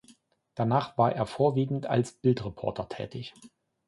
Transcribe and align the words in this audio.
Danach 0.55 0.97
war 0.97 1.11
er 1.13 1.27
vorwiegend 1.27 1.85
als 1.85 2.13
Bildreporter 2.13 2.89
tätig. 2.89 3.35